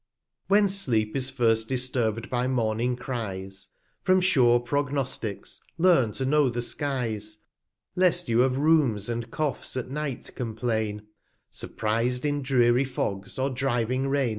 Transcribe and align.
1 0.47 0.61
20 0.61 0.61
When 0.63 0.67
Sleep 0.67 1.15
is 1.15 1.29
first 1.29 1.69
disturbed 1.69 2.27
by 2.31 2.47
Morning 2.47 2.95
Cries; 2.95 3.69
From 4.01 4.19
sure 4.19 4.59
Prognosticks 4.59 5.61
learn 5.77 6.11
to 6.13 6.25
know 6.25 6.49
the 6.49 6.63
Skies, 6.63 7.37
Lest 7.95 8.27
you 8.27 8.41
of 8.41 8.53
Rheums 8.53 9.09
and 9.09 9.29
Coughs 9.29 9.77
at 9.77 9.91
Night 9.91 10.31
complain; 10.35 11.03
Surpriz'd 11.51 12.25
in 12.25 12.41
dreary 12.41 12.83
Fogs, 12.83 13.37
or 13.37 13.51
driving 13.51 14.07
Rain. 14.07 14.29